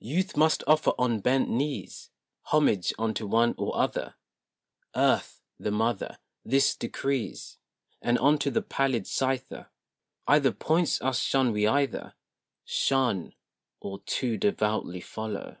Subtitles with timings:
[0.00, 2.10] II Youth must offer on bent knees
[2.42, 4.14] Homage unto one or other;
[4.94, 7.58] Earth, the mother, This decrees;
[8.00, 9.70] And unto the pallid Scyther
[10.28, 12.14] Either points us shun we either
[12.64, 13.34] Shun
[13.80, 15.56] or too devoutly follow.